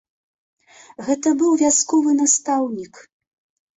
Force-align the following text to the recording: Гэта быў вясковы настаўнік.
Гэта 1.09 1.33
быў 1.41 1.51
вясковы 1.63 2.17
настаўнік. 2.23 2.93